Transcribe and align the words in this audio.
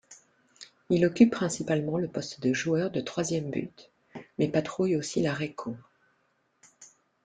Il 0.89 1.05
occupe 1.05 1.29
principalement 1.29 1.99
le 1.99 2.07
poste 2.07 2.41
de 2.41 2.53
joueur 2.53 2.89
de 2.89 3.01
troisième 3.01 3.51
but 3.51 3.91
mais 4.39 4.47
patrouille 4.47 4.95
aussi 4.95 5.21
l'arrêt-court. 5.21 5.77